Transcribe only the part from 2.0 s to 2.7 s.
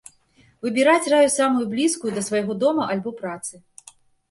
да свайго